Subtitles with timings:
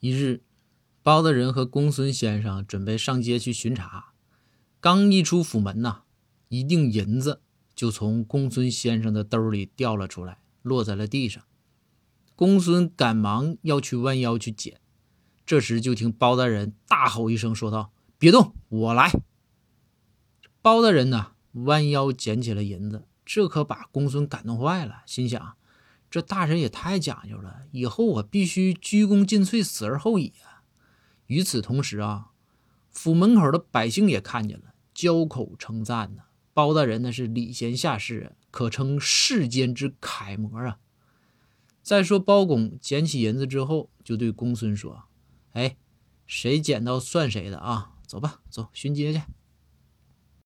[0.00, 0.42] 一日，
[1.02, 4.14] 包大人和公孙先生准备上街去巡查，
[4.80, 6.04] 刚一出府门呐，
[6.48, 7.42] 一锭银子
[7.74, 11.44] 就从公孙先生的兜里掉了出来，落在了地上。
[12.34, 14.80] 公孙赶忙要去弯腰去捡，
[15.44, 19.10] 这时就听包大人大吼一声，说道：“别动，我来。”
[20.62, 25.58] 包大人呢，弯腰捡起了银子，这可把公孙感动坏了，心想。
[26.10, 30.64] 这大人也太讲究了，以后我必须鞠躬尽瘁，死而后已啊！
[31.26, 32.32] 与此同时啊，
[32.90, 36.24] 府门口的百姓也看见了，交口称赞呢。
[36.52, 40.78] 包大人那是礼贤下士，可称世间之楷模啊！
[41.82, 45.04] 再说包公捡起银子之后，就对公孙说
[45.54, 45.76] ：“哎，
[46.26, 47.92] 谁捡到算谁的啊！
[48.06, 49.22] 走吧，走巡街去。”